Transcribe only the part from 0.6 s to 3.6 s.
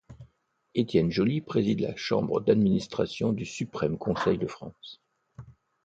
Étienne Joly préside la chambre d'administration du